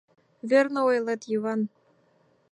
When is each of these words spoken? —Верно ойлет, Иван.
—Верно 0.49 0.79
ойлет, 0.89 1.21
Иван. 1.35 1.61